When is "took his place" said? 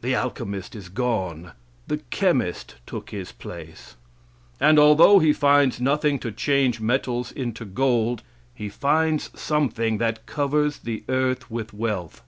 2.84-3.94